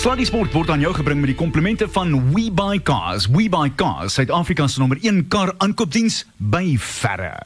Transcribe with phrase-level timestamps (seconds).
[0.00, 3.26] Sluddy Sport word aan jou gebring met die komplimente van WeBuyCars.
[3.28, 7.36] WeBuyCars, Suid-Afrika se nommer 1 kar aankoopdiens by verre.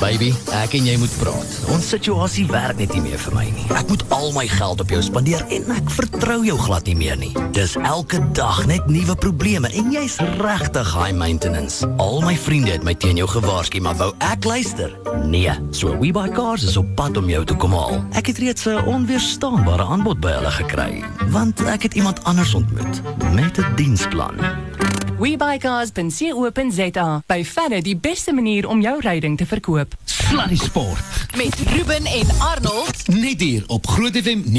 [0.00, 1.50] Baby, ek en jy moet praat.
[1.74, 3.66] Ons situasie werk net nie meer vir my nie.
[3.76, 7.18] Ek moet al my geld op jou spandeer en ek vertrou jou glad nie meer
[7.20, 7.28] nie.
[7.52, 11.84] Dis elke dag net nuwe probleme en jy's regtig high maintenance.
[12.00, 14.96] Al my vriende het my teen jou gewaarsku, maar wou ek luister?
[15.28, 15.52] Nee.
[15.76, 18.00] So WeBuyCars is op pad om jou te kom haal.
[18.16, 23.02] Ek het reeds 'n onweerstaanbare aanbod by hulle gekry, want ek het iemand anders ontmoet
[23.36, 24.40] met 'n diensplan.
[25.20, 27.22] WeBuyCars.co.za.
[27.26, 29.94] By verre die beste manier om jou ryding te verkoop.
[30.04, 31.00] Sluddy Sport.
[31.36, 33.08] Met Ruben en Arnold.
[33.08, 34.52] Net hier op Groot FM 90.5.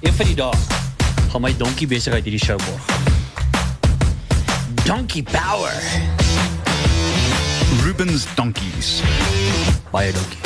[0.00, 0.52] Een van die dae
[1.30, 2.84] gaan my donkie besigheid hierdie show borg.
[4.84, 5.72] Donkey Power.
[7.82, 9.00] Rubens Donkeys.
[9.90, 10.38] Baie donkie.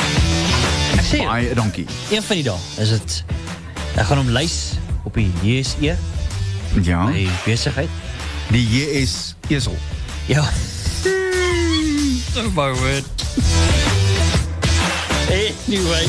[0.99, 1.87] Ek sê Baie donkie.
[2.11, 3.25] een van die dae is dit
[3.97, 4.73] ek gaan hom lys
[5.05, 5.97] op die JSE,
[6.83, 7.89] Ja, my besigheid.
[8.51, 9.79] die JS esel.
[10.27, 10.43] Ja.
[12.37, 13.05] Oh my word.
[15.31, 16.07] Anyway.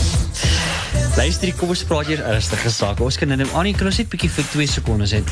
[1.16, 3.03] Luister, kom ons praat hier ernstige sake.
[3.03, 5.23] Ons kan nou Annie, kan ons net bietjie vir 2 sekondes hê?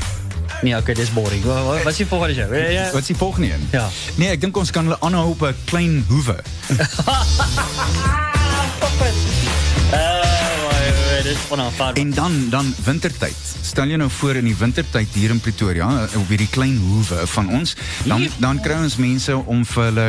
[0.61, 1.43] Nee, okay, dis boring.
[1.45, 2.53] Wat, is die volgende show?
[2.53, 2.89] Ja, ja.
[2.91, 3.67] Wat is die volgende een?
[3.71, 3.87] Ja.
[4.19, 6.35] Nee, ek dink ons kan hulle aanhou op 'n klein hoewe.
[11.29, 11.93] Dit is.
[11.93, 13.35] En dan dan wintertyd.
[13.61, 17.49] Stel jy nou voor in die wintertyd hier in Pretoria op hierdie klein hoewe van
[17.53, 17.75] ons,
[18.09, 20.07] dan dan kry ons mense om vir hulle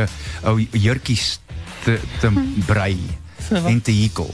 [0.49, 1.41] ou jurkies
[1.85, 2.31] te te
[2.67, 2.97] brei
[3.51, 4.33] en te hekel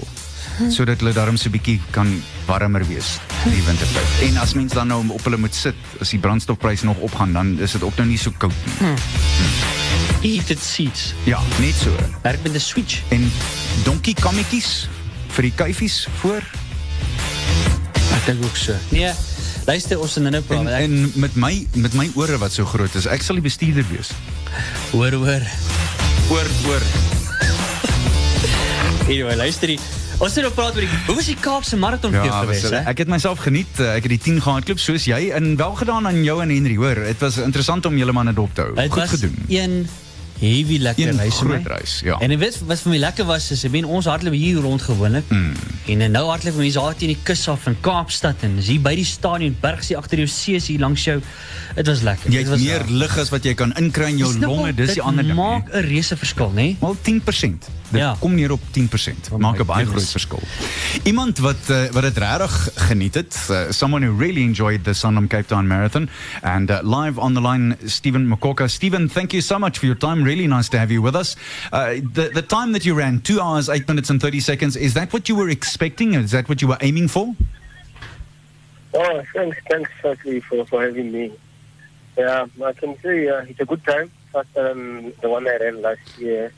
[0.71, 4.31] sodat hulle daarom so 'n bietjie kan warmer wees in die wintertyd.
[4.31, 7.59] En as mens dan nou op hulle moet sit, as die brandstofpryse nog opgaan, dan
[7.59, 8.95] is dit ook nou nie so koud nie.
[10.23, 11.15] Heated seats.
[11.25, 11.91] Ja, net so.
[12.23, 13.03] Werk met 'n switch.
[13.09, 13.33] En
[13.85, 14.89] donkie kammetjies
[15.29, 16.43] vir die kuifies voor
[18.27, 18.75] dink ook so.
[18.91, 19.13] Nee,
[19.67, 20.67] luister, ons gaan nou praat.
[20.81, 24.11] en, met my met my ore wat so groot is, ek sal die bestuurder wees.
[24.93, 25.43] Hoor, hoor.
[26.31, 26.83] Oor oor
[29.07, 29.81] Anyway, luister hier.
[30.19, 32.81] Ons het nou praat oor die hoe was die Kaapse marathon Ja, geweest, was, hè?
[32.91, 33.69] ek het myself geniet.
[33.79, 36.77] eh, Ek het die 10 gehardloop soos jy en wel gedaan aan jou en Henry,
[36.81, 36.95] hoor.
[37.05, 38.73] Dit was interessant om julle manne dop te hou.
[38.81, 39.37] Het Goed was gedoen.
[39.49, 39.87] Een
[40.41, 42.19] heavy lekker reis groot ja.
[42.21, 45.29] En weet wat vir my lekker was is ek ben ons hardloop hier rond gewoonlik.
[45.29, 45.53] Mm.
[45.87, 48.81] En eh, nou hardloop mense daar teen die kus af van Kaapstad en is hier
[48.81, 51.21] by die stadion Bergsie agter jou see is hier langs jou.
[51.77, 52.31] Dit was lekker.
[52.31, 54.95] Jy Dit het was meer lug as wat jy kan inkry in jou longe, dis
[54.95, 55.37] die dit ander ding.
[55.37, 56.77] maak 'n reuse verskil, né?
[56.81, 57.69] Wel 10%.
[57.91, 58.17] Dit Ja.
[58.21, 59.31] kom neer op 10%.
[59.33, 60.43] Oh maak 'n baie groot verskil.
[61.05, 65.27] Iemand wat uh, wat dit regtig geniet het, uh, someone who really enjoyed the Sanlam
[65.27, 66.09] Cape Town Marathon
[66.43, 68.69] and uh, live on the line Stephen Makoka.
[68.69, 70.25] Stephen, thank you so much for your time.
[70.27, 71.37] Really nice to have you with us.
[71.73, 74.93] Uh, the the time that you ran, 2 hours 8 minutes and 30 seconds, is
[74.95, 76.15] that what you were expecting?
[76.15, 77.33] Is that what you were aiming for?
[78.93, 81.33] Oh, thanks, thanks firstly for, for having me.
[82.19, 84.11] Yeah, I can say uh, it's a good time.
[84.33, 86.53] Faster than the one I ran last year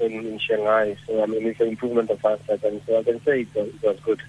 [0.00, 0.96] in, in Shanghai.
[1.06, 2.58] So, I mean, it's an improvement of faster.
[2.66, 4.22] And so I can say it it was good.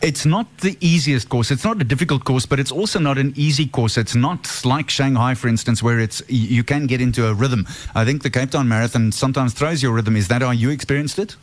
[0.00, 1.50] It's not the easiest course.
[1.50, 3.96] It's not a difficult course, but it's also not an easy course.
[3.96, 7.66] It's not like Shanghai, for instance, where it's you can get into a rhythm.
[7.96, 10.14] I think the Cape Town Marathon sometimes throws your rhythm.
[10.14, 11.36] Is that how you experienced it?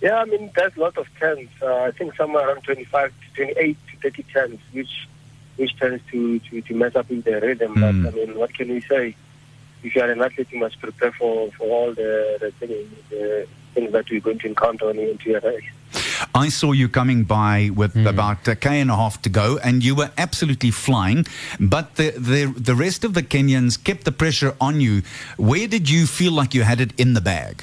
[0.00, 1.50] Yeah, I mean, there's a lot of turns.
[1.60, 5.06] Uh, I think somewhere around 25 to 28 to 30 turns, which
[5.56, 7.74] which tends to, to, to mess up with the rhythm.
[7.74, 8.04] Mm.
[8.04, 9.14] But, I mean, what can we say?
[9.82, 13.46] If you are an athlete, you must prepare for, for all the, the, thing, the
[13.74, 15.64] things that you're going to encounter on into your race.
[16.34, 19.82] I saw you coming by with about a k and a half to go, and
[19.84, 21.26] you were absolutely flying.
[21.60, 25.02] But the, the the rest of the Kenyans kept the pressure on you.
[25.36, 27.62] Where did you feel like you had it in the bag?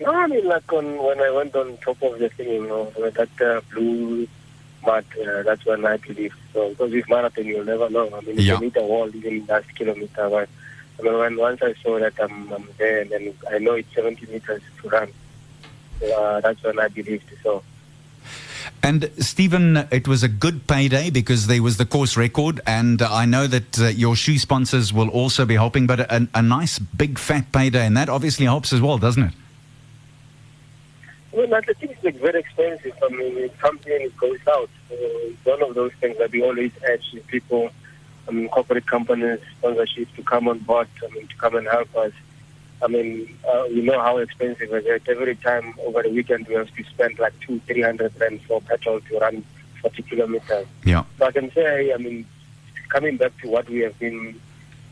[0.00, 2.92] No, I mean, like on, when I went on top of the thing, you know,
[2.98, 4.26] with that uh, blue
[4.84, 6.34] mud, uh, that's when I believe.
[6.52, 8.10] So, because with marathon, you'll never know.
[8.14, 8.54] I mean, you Yeah.
[8.54, 10.28] can hit a wall even last kilometer.
[10.28, 10.48] But
[10.98, 13.94] I mean, when once I saw that I'm, I'm there, and then I know it's
[13.94, 15.08] 70 meters to run.
[16.00, 17.30] That's when I believed.
[17.42, 17.62] So,
[18.82, 23.24] And Stephen, it was a good payday because there was the course record, and I
[23.24, 25.86] know that uh, your shoe sponsors will also be helping.
[25.86, 29.34] But a, a nice big fat payday, and that obviously helps as well, doesn't it?
[31.32, 32.94] Well, athletics is like very expensive.
[33.02, 34.70] I mean, it comes in, it goes out.
[34.88, 34.94] So
[35.44, 37.70] one of those things that we always urge people,
[38.28, 41.94] I mean, corporate companies, sponsorships to come on board, I mean, to come and help
[41.96, 42.12] us.
[42.84, 45.00] I mean, uh, we know how expensive it is.
[45.08, 48.60] Every time over the weekend, we have to spend like two, three hundred rand for
[48.60, 49.42] petrol to run
[49.80, 50.66] 40 kilometers.
[50.84, 51.04] Yeah.
[51.18, 52.26] So I can say, I mean,
[52.90, 54.38] coming back to what we have been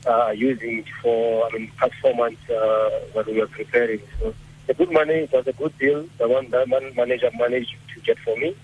[0.07, 4.01] uh, using for, I mean, past four months uh, when we were preparing.
[4.21, 4.35] So
[4.67, 6.09] the good money, it was a good deal.
[6.17, 8.57] The one the one manager managed to get for me.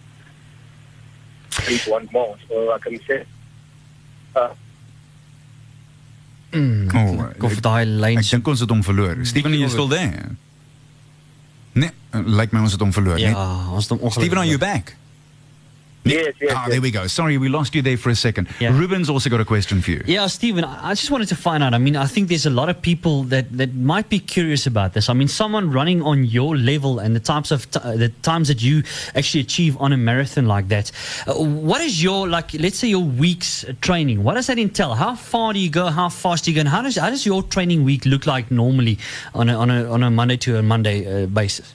[1.58, 2.38] athletes want more.
[2.48, 3.26] So I can say,
[4.34, 4.54] uh,
[6.54, 6.58] Oh,
[7.40, 8.18] of de lijn.
[8.18, 9.18] Ik denk ons het om verleuren.
[9.18, 9.24] Mm.
[9.24, 10.12] Steven in still there.
[11.72, 13.20] Nee, eh, like mij ons het om verleuren.
[13.20, 13.72] Ja, nee.
[13.72, 14.96] ons het om Steven on your back.
[16.10, 16.70] Yes, yes, Ah, yes.
[16.70, 17.06] there we go.
[17.06, 18.48] Sorry, we lost you there for a second.
[18.60, 18.76] Yeah.
[18.78, 20.02] Ruben's also got a question for you.
[20.06, 21.74] Yeah, Stephen, I I just wanted to find out.
[21.74, 24.92] I mean, I think there's a lot of people that, that might be curious about
[24.94, 25.08] this.
[25.08, 28.60] I mean, someone running on your level and the types of t- the times that
[28.62, 28.82] you
[29.14, 30.90] actually achieve on a marathon like that.
[31.26, 31.34] Uh,
[31.68, 32.54] what is your like?
[32.54, 34.22] Let's say your week's training.
[34.24, 34.94] What does that entail?
[34.94, 35.86] How far do you go?
[35.86, 36.60] How fast do you go?
[36.60, 38.98] And how does how does your training week look like normally
[39.34, 41.74] on a on a on a Monday to a Monday uh, basis?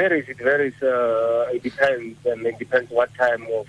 [0.00, 0.28] I mean, it varies.
[0.28, 0.82] It varies.
[0.82, 3.66] Uh, it depends, and it depends what time of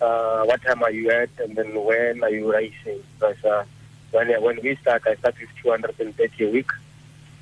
[0.00, 3.02] uh, what time are you at, and then when are you racing?
[3.18, 3.64] Because uh,
[4.12, 6.70] when when we start, I start with 230 a week,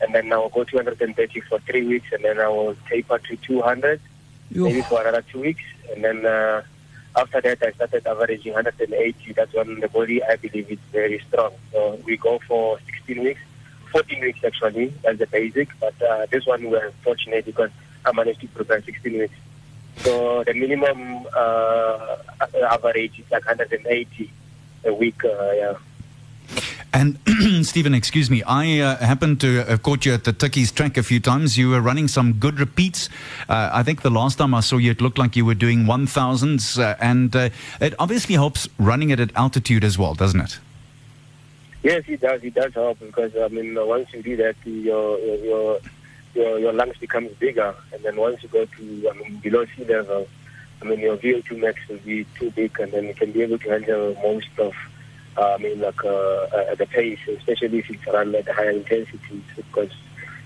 [0.00, 3.36] and then I will go 230 for three weeks, and then I will taper to
[3.36, 4.00] 200,
[4.50, 6.62] maybe for another two weeks, and then uh,
[7.16, 9.32] after that, I started averaging 180.
[9.34, 11.52] That's when the body, I believe, is very strong.
[11.72, 13.40] So we go for 16 weeks.
[13.92, 15.68] 14 weeks actually, that's the basic.
[15.78, 17.70] But uh, this one we're fortunate because
[18.04, 19.34] I managed to prepare 16 weeks.
[19.98, 22.16] So the minimum uh,
[22.70, 24.30] average is like 180
[24.84, 25.24] a week.
[25.24, 25.74] Uh, yeah.
[26.92, 27.18] And
[27.66, 31.02] Stephen, excuse me, I uh, happened to have caught you at the Tuckies track a
[31.02, 31.58] few times.
[31.58, 33.08] You were running some good repeats.
[33.48, 35.84] Uh, I think the last time I saw you, it looked like you were doing
[35.84, 36.78] 1000s.
[36.78, 40.58] Uh, and uh, it obviously helps running it at altitude as well, doesn't it?
[41.82, 42.42] Yes, it does.
[42.44, 45.80] It does help because I mean, uh, once you do that, your your
[46.34, 49.84] your your lungs becomes bigger, and then once you go to I mean below sea
[49.84, 50.26] level,
[50.82, 53.58] I mean your VO2 max will be too big, and then you can be able
[53.58, 54.72] to handle most of.
[55.36, 59.42] Uh, I mean, like uh, uh, the pace, especially if it's run at higher intensities,
[59.56, 59.90] because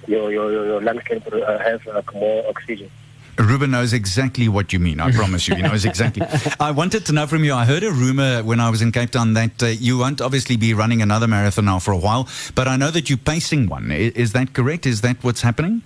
[0.07, 2.91] your your your lungs can uh, have like more oxygen.
[3.39, 4.99] Ruben knows exactly what you mean.
[5.01, 5.55] I promise you.
[5.55, 6.27] He knows exactly.
[6.61, 7.55] I wanted to know from you.
[7.55, 10.57] I heard a rumor when I was in Cape Town that uh, you won't obviously
[10.57, 13.93] be running another marathon now for a while, but I know that you're pacing one.
[13.93, 14.87] I- Is that correct?
[14.87, 15.83] Is that what's happening?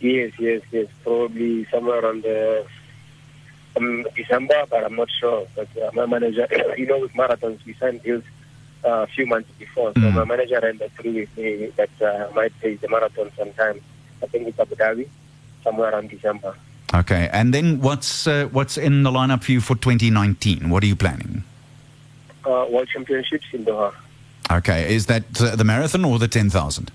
[0.00, 0.86] Yes, yes, yes.
[1.04, 2.66] Probably somewhere around the
[3.76, 5.46] um, December, but I'm not sure.
[5.54, 6.46] But uh, my manager,
[6.76, 8.24] you know, with marathons, we sign deals
[8.84, 9.92] uh, a few months before.
[9.94, 10.14] So Mm.
[10.14, 13.80] my manager ran that through with me that uh, I might take the marathon sometime.
[14.22, 15.08] I think it's Abu Dhabi,
[15.66, 16.54] somewhere around December.
[16.94, 17.28] Okay.
[17.32, 20.70] And then what's uh, what's in the lineup for you for 2019?
[20.70, 21.42] What are you planning?
[22.44, 23.92] Uh, World Championships in Doha,
[24.52, 24.94] Okay.
[24.94, 26.92] Is that uh, the marathon or the 10,000?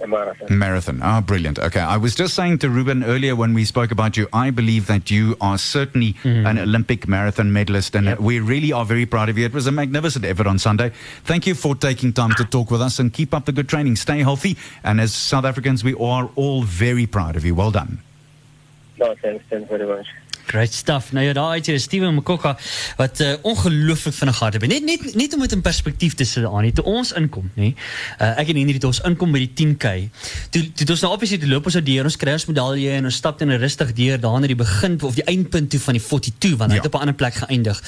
[0.00, 0.58] A marathon.
[0.58, 1.00] Marathon.
[1.02, 1.58] Ah, brilliant.
[1.58, 1.80] Okay.
[1.80, 5.10] I was just saying to Ruben earlier when we spoke about you, I believe that
[5.10, 9.44] you are certainly an Olympic marathon medalist, and we really are very proud of you.
[9.44, 10.92] It was a magnificent effort on Sunday.
[11.24, 13.96] Thank you for taking time to talk with us and keep up the good training.
[13.96, 14.56] Stay healthy.
[14.84, 17.54] And as South Africans, we are all very proud of you.
[17.54, 17.98] Well done.
[18.98, 20.06] No, thanks, thanks very much.
[20.46, 21.12] Great stuff.
[21.12, 22.56] Nou ja, daar hier is Steven Mkoka
[22.96, 24.66] wat uh, ongelooflik vinnig gehard het.
[24.66, 27.74] Net net net om dit in perspektief te sit aan, toe ons inkom, nê.
[28.20, 29.92] Uh, ek en Henry het ons inkom by die 10K.
[30.50, 33.04] Toe toe het ons nou obviously loop ons uit deur ons kry ons medalje en
[33.04, 36.02] ons stap dan rustig deur daar na die begin of die eindpunt toe van die
[36.02, 36.82] 42 want hy Ja.
[36.82, 37.82] het op 'n ander plek geëindig.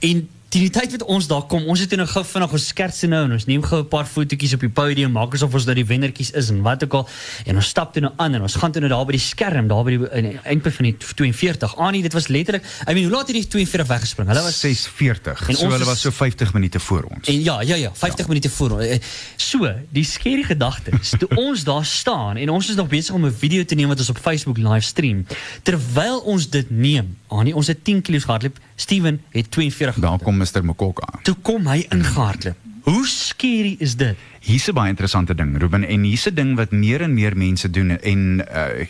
[0.00, 2.66] En die, die tyd wat ons daar kom, ons het toe nou gou vinnig ons
[2.70, 5.66] skertse nou en ons neem gou 'n paar fotootjies op die podium, maak asof ons
[5.66, 7.08] nou die wennertjies is en wat ook al.
[7.46, 9.68] En ons stap toe nou aan en ons gaan toe nou daar by die skerm,
[9.68, 11.76] daar by die in eindpunt van die 42.
[11.76, 14.28] Anie, dit was letterlik, I mean, hoe laat het die 42 weggespring?
[14.28, 15.48] Hulle was 640.
[15.48, 17.28] En so ons hulle was so 50 minute voor ons.
[17.28, 18.70] En ja, ja, ja, 50 minute voor.
[18.70, 18.84] ons.
[18.84, 18.98] Eh,
[19.36, 23.26] So, die skerry gedagte is toe ons daar staan en ons is nog besig om
[23.26, 25.26] 'n video te neem wat ons op Facebook livestream.
[25.62, 28.58] Terwyl ons dit neem, Anie, ons het 10 kg gehardloop.
[28.76, 31.08] Steven het 42 Daar kom Mr Mokoka.
[31.22, 32.56] Toe kom hy ingehardloop.
[32.84, 34.18] Hoe skerry is dit?
[34.44, 37.70] Hier's 'n baie interessante ding, Ruben, en hier's 'n ding wat meer en meer mense
[37.70, 38.86] doen en uh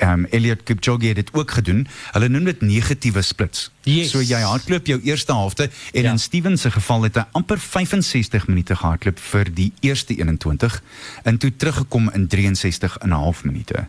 [0.00, 1.86] um Elliot Kipchoge het dit ook gedoen.
[2.12, 3.70] Hulle noem dit negatiewe splits.
[3.82, 4.10] Yes.
[4.10, 6.10] So jy hardloop jou eerste helfte en Ja.
[6.10, 10.82] in Steven se geval het hy amper 65 minute gehardloop vir die eerste 21
[11.22, 13.86] en toe teruggekom in 63 en 'n half minute.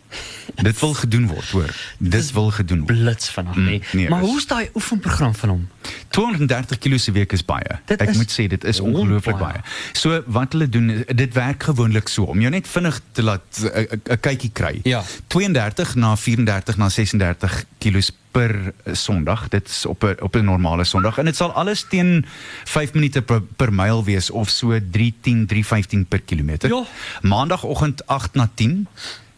[0.56, 1.76] dit wil gedoen word, hoor.
[2.00, 2.88] Dit wil gedoen word.
[3.00, 3.82] Blits vanaf, Mm, nee.
[3.94, 5.68] nee, maar hoe's daai oefenprogram van hom?
[6.10, 7.80] 230 kilo se week is baie.
[7.86, 9.54] Dit Ek is moet sê dit is ongelooflik baie.
[9.54, 9.64] baie.
[9.94, 14.02] So wat hulle doen, dit werk gewoonlik so om jou net vinnig te laat 'n
[14.12, 14.80] 'n kykie kry.
[14.84, 15.04] Ja.
[15.28, 19.48] 32 na 34 na 36 kilos per eh, Sondag.
[19.48, 22.26] Dit is op 'n op 'n normale Sondag en dit sal alles teen
[22.64, 26.70] 5 minute per, per myl wees of so 310 315 per kilometer.
[26.70, 26.84] Ja.
[27.22, 28.88] Maandagoggend 8 na 10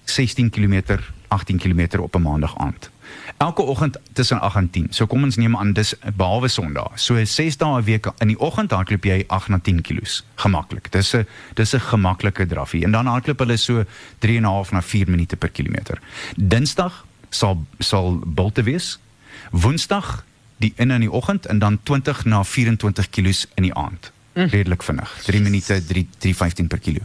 [0.03, 2.89] 16 km 18 km op 'n maandag aand.
[3.37, 4.87] Elke oggend tussen 8 en 10.
[4.89, 6.91] So kom ons neem aan dis behalwe Sondag.
[6.95, 10.91] So 6 dae 'n week in die oggend hardloop jy 8 na 10 kg gemaklik.
[10.91, 13.83] Dis 'n dis 'n gemaklike draffie en dan hardloop hulle so
[14.19, 15.99] 3 en 'n half na 4 minute per kilometer.
[16.35, 18.99] Dinsdag sal sal bulte wees
[19.51, 20.25] Woensdag
[20.57, 24.11] die in in die oggend en dan 20 na 24 kilos in die aand.
[24.33, 25.19] Redelik vinnig.
[25.23, 26.99] 3 minute 3 3:15 per kilo.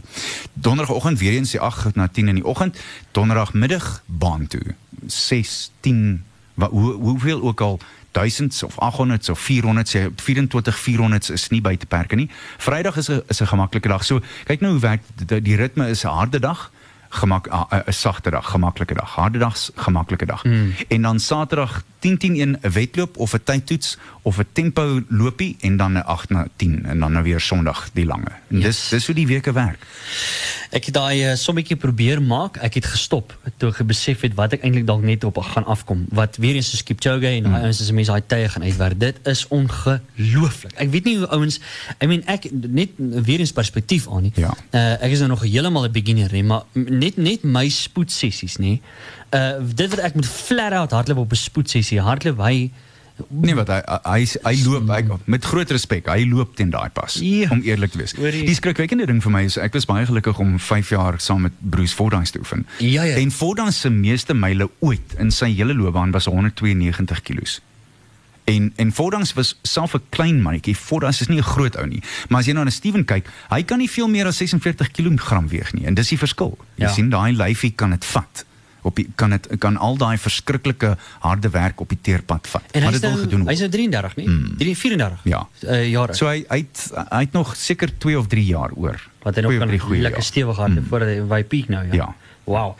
[0.53, 2.79] Donderdagoggend weer eens die 8 na 10 in die oggend,
[3.11, 4.75] donderdagmiddag baan toe.
[5.05, 7.79] 6 10 wat hoe, hoeveel ook al
[8.11, 12.29] duisends of 800s of 400s sê 24 400s is nie buite perke nie.
[12.57, 14.05] Vrydag is 'n is 'n gemaklike dag.
[14.05, 16.71] So kyk nou hoe werk die, die ritme is 'n harde dag
[17.09, 19.15] gemak 'n sagte dag, gemaklike dag.
[19.15, 20.43] Harde dag, gemaklike dag.
[20.43, 20.73] Mm.
[20.87, 25.01] En dan Saterdag 10 10 1 'n wedloop of 'n tydtoets of 'n tempo
[25.59, 28.31] en dan 'n 8 na 10 en dan nou weer Sondag die lange.
[28.49, 28.63] En yes.
[28.63, 29.85] dis dis hoe die weke werk.
[30.75, 32.57] Ek het daai uh, sommetjie probeer maak.
[32.63, 36.05] Ek het gestop toe ek besef het wat ek eintlik dalk net op gaan afkom.
[36.15, 37.67] Wat weer eens so Kipchoge en daai mm.
[37.67, 38.99] ouens as mense daai tye gaan uitwerk.
[38.99, 40.75] Dit is ongelooflik.
[40.75, 41.59] Ek weet nie hoe ouens,
[42.03, 44.33] I mean ek net weer eens perspektief aan nie.
[44.35, 44.51] Ja.
[44.71, 48.79] Uh, ek is nou nog heeltemal 'n beginner, nie, maar net net my spoedsessies, nê.
[49.31, 52.01] Uh dit wat ek moet flat out hardloop op 'n spoedsessie.
[52.01, 52.71] Hardloop hy
[53.29, 56.05] Nee wat hy hy hy loop hy, met groot respek.
[56.07, 57.49] Hy loop teen daai pas Ja.
[57.49, 58.13] om eerlik te wees.
[58.15, 58.45] Hoorie.
[58.45, 61.51] Die skrikwekkende ding vir my is ek was baie gelukkig om 5 jaar saam met
[61.59, 62.65] Bruce Fordyce te oefen.
[62.77, 63.15] Ja, ja.
[63.15, 67.59] En Fordyce se meeste myle ooit in sy hele loopbaan was 192 kg.
[68.47, 70.75] En en Fordyce was self 'n klein mannetjie.
[70.75, 72.01] Fordyce is nie 'n groot ou nie.
[72.29, 75.47] Maar as jy nou na Steven kyk, hy kan nie veel meer as 46 kg
[75.49, 76.57] weeg nie en dis die verskil.
[76.75, 76.93] Jy Ja.
[76.93, 78.45] sien daai lyfie kan dit vat.
[78.81, 82.63] Op die, kan dit kan al daai verskriklike harde werk op die teerpad vat.
[82.71, 83.59] en maar hy's dit wil gedoen hy's word.
[83.59, 84.27] nou 33, nie?
[84.27, 84.75] Mm.
[84.75, 85.19] 34.
[85.23, 85.47] Ja.
[85.63, 86.13] Uh, jare.
[86.13, 89.01] So hy hy het, hy het nog seker 2 of 3 jaar oor.
[89.27, 90.89] wat hy nog kan lekker stewig hardloop mm.
[90.89, 91.93] voordat hy peak nou ja.
[91.93, 92.15] Ja.
[92.47, 92.77] Wow.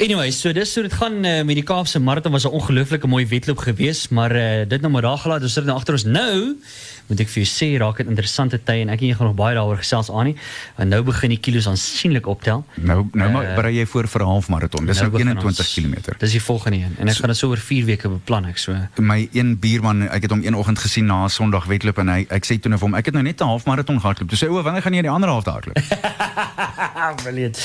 [0.00, 3.26] Anyway, so dis so dit gaan uh, met die Kaapse marathon was 'n ongelooflike mooi
[3.28, 6.56] wedloop geweest, maar uh, dit nou maar daar gelaat, ons sit nou agter ons nou.
[7.06, 9.36] Moet ek vir jou sê, raak dit interessante tye en ek en jy gaan nog
[9.36, 10.36] baie daaroor gesels aan nie.
[10.76, 12.64] Want nou begin die kilos aansienlik optel.
[12.76, 14.86] Nou nou maar Eh, berei jy voor vir 'n halfmaraton.
[14.86, 16.16] Dis nou, begin 21 ons- km.
[16.18, 18.74] Dis die volgende een en ek gaan dit so oor 4 weke beplan ek so.
[18.98, 22.26] My een buurman, ek het hom een oggend gesien na 'n Sondag wedloop en hy
[22.30, 24.28] ek sê toe nou vir hom, ek het nou net 'n halfmaraton gehardloop.
[24.30, 25.76] Toe sê "O, wanneer gaan jy die ander halfte hardloop?"
[27.24, 27.56] Brilliant.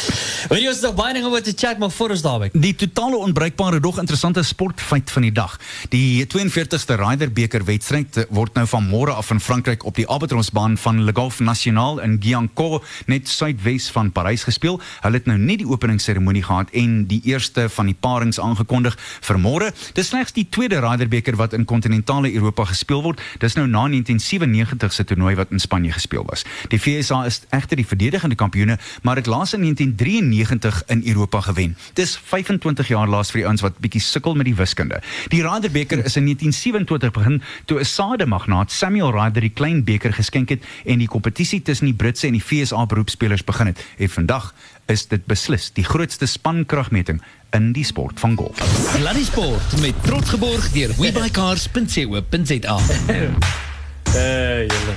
[0.50, 2.50] Weet jy ons nog baie dinge oor te chat maar voor ons daarby.
[2.54, 5.58] Die totale onbruikbare dog interessante sportfeit van die dag.
[5.90, 10.78] Die 42ste Ryder beker wedstryd word nou van môre af in Frankryk op die Albatrosbaan
[10.78, 14.80] van Le Golf National in Giancourt net suidwes van Parys gespeel.
[15.02, 19.40] Hulle het nou nie die openingsseremonie gehad en die eerste van die parings aangekondig vir
[19.40, 19.72] môre.
[19.94, 23.22] Dis slegs die tweede Ryder beker wat in kontinentale Europa gespeel word.
[23.44, 26.46] Dis nou na 1997 se toernooi wat in Spanje gespeel was.
[26.74, 31.78] Die VSA is egter die verdedigende kampioene, maar het laas in 1993 in Europa gewen.
[31.94, 35.02] Dis 25 jaar laas vir die ouens wat bietjie sukkel met die wiskunde.
[35.34, 40.50] Die Ryder beker is in 1927 begin toe 'n sademagnaat Samuel Die klein beker geskenk
[40.50, 43.82] het en die kompetisie tussen die Britse en die VSA beroepspelers begin het.
[43.98, 44.54] En vandag
[44.88, 47.22] is dit beslis die grootste spankragmeting
[47.52, 48.58] in die sport van golf.
[48.96, 52.78] Sluddy Sport met trots geborg deur webuycars.co.za.
[54.16, 54.96] Eh julle.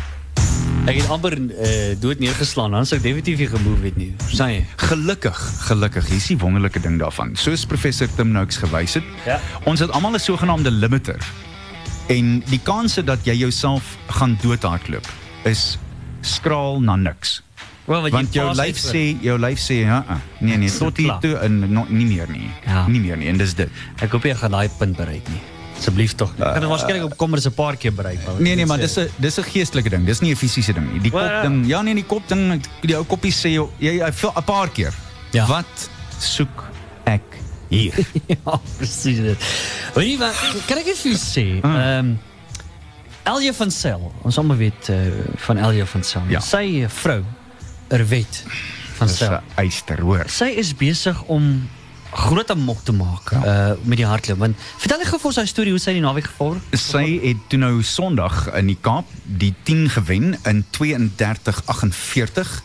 [0.89, 4.09] Ek het amper uh, dood neergeslaan, dan sou ek definitief nie gemove het nie.
[4.25, 4.63] Verstaan jy?
[4.77, 5.39] Gelukkig,
[5.69, 7.37] gelukkig, hier is die wonderlike ding daarvan.
[7.39, 9.39] Soos professor Tim Noakes gewys het, Ja.
[9.65, 11.21] ons het almal 'n sogenaamde limiter.
[12.07, 15.07] En die kanse dat jy jouself gaan doodhardloop
[15.45, 15.79] is
[16.21, 17.43] skraal na niks.
[17.85, 20.71] Wel, wat Want jy jou pas lyf sê, jou lyf sê, ja, uh, nee nee,
[20.71, 22.47] tot hier toe en no, nie meer nie.
[22.67, 22.85] Ja.
[22.87, 23.83] Nie meer nie en dis dit.
[23.99, 25.41] Ek hoop jy gaan daai punt bereik nie.
[25.81, 26.31] Asseblief tog.
[26.39, 28.23] Ek gaan dit waarskynlik op kommers 'n paar keer bereik.
[28.39, 30.07] Nee nee, maar dis 'n dis 'n geestelike ding.
[30.07, 31.01] Dis nie 'n fisiese ding nie.
[31.01, 34.45] Die Wel, kop ding, ja nee, die kop ding, die ou koppie sê jy 'n
[34.45, 34.95] paar keer.
[35.33, 35.47] Ja.
[35.47, 36.71] Wat soek
[37.05, 37.42] ek
[37.73, 37.97] hier?
[38.35, 39.49] ja, presies dit.
[39.97, 42.13] Weet jy wat, kan ek vir sê, ehm um,
[43.23, 44.97] Elje van Sail, ons almal weet uh,
[45.45, 46.25] van Elje van Sail.
[46.33, 46.41] Ja.
[46.43, 47.21] Sy uh, vrou,
[47.95, 48.41] Erwet
[48.99, 49.37] van Sail.
[49.39, 50.25] 'n eyster, hoor.
[50.27, 51.69] Sy is besig om
[52.13, 53.71] groot amok te maak Ja.
[53.71, 54.39] uh, met die hardloop.
[54.43, 56.81] Want vertel ek gou vir ons sy storie hoe sy die naweek het.
[56.81, 62.63] Sy het toe nou Sondag in die Kaap die 10 gewen in 32:48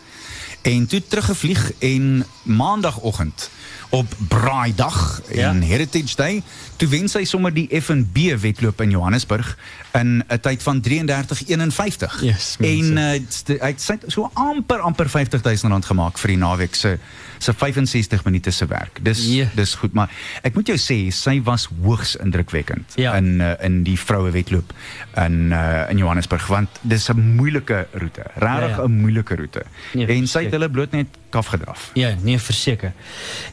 [0.67, 3.49] en toe teruggevlieg en maandagooggend
[3.89, 5.49] op Braaidag Ja.
[5.49, 6.43] en Heritage Day
[6.77, 9.57] toe wen sy sommer die F&B wedloop in Johannesburg
[9.93, 12.21] in 'n tyd van 33:51.
[12.21, 16.97] Yes, en uh, hy het so amper amper 50000 rand gemaak vir die naweek se
[17.39, 18.99] se 65 minute se werk.
[19.03, 19.21] Dis
[19.55, 20.09] dis goed, maar
[20.43, 23.15] ek moet jou sê sy was hoogs indrukwekkend Ja.
[23.17, 24.73] in uh, in die vroue wedloop
[25.17, 29.63] in uh, in Johannesburg want dis 'n moeilike roete, regtig 'n Ja, moeilike roete.
[29.93, 31.89] En sy het hulle bloot net afgedraf.
[31.93, 32.93] Ja, nee, verseker.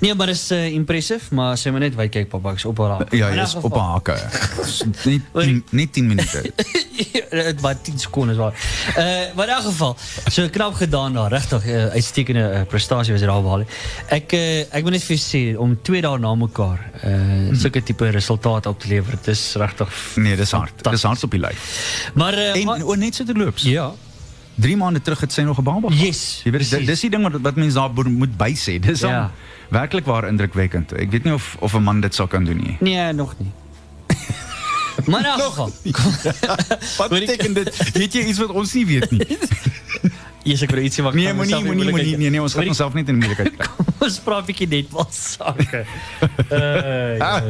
[0.00, 3.04] Nee, maar dis uh, impressive, maar sê maar net wy kyk pappa, ek's op haar.
[3.14, 4.16] Ja, is op haar hakke.
[5.04, 6.42] Net 10 net 10 minute.
[7.30, 8.52] Dit was 10 sekondes waar.
[8.98, 9.96] Uh maar in elk geval,
[10.34, 13.64] so knap gedaan daar, regtig uh, uitstekende uh, prestasie was dit daar behaal.
[14.08, 15.24] Ek uh, ek wil net vir julle
[15.54, 19.42] sê om 2 dae na mekaar uh sulke tipe resultate op te lewer, dit is
[19.60, 20.84] regtig Nee, dis hard.
[20.90, 21.68] Dis hard op die lyf.
[22.14, 23.58] Maar uh, En maar- o, net so te loop.
[23.58, 23.92] ja.
[24.61, 26.04] 3 maande terug het sy nog 'n baba gehad.
[26.06, 28.78] Yes, Jy weet dis, die ding wat wat mense daar moet bysê.
[28.80, 29.08] Dis Ja.
[29.08, 29.30] ja.
[29.70, 30.92] werklik waar indrukwekkend.
[30.92, 32.76] Ek weet nie of of 'n man dit sou kan doen nie.
[32.80, 33.50] Nee, nog nie.
[35.11, 35.73] maar elk geval.
[36.99, 37.92] Wat beteken dit?
[37.92, 39.26] Weet jy iets wat ons nie weet nie?
[40.44, 43.08] Eers ek wil ietsie wat Nee, moenie moenie moenie nee nee ons gaan onsself net
[43.08, 43.66] in moeilikheid kry.
[44.04, 45.84] Ons praat 'n bietjie net wel sake.
[46.52, 47.40] Uh, Ah,